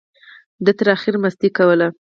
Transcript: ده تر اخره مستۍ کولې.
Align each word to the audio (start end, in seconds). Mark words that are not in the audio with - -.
ده 0.65 0.71
تر 0.79 0.87
اخره 0.95 1.17
مستۍ 1.23 1.49
کولې. 1.57 1.87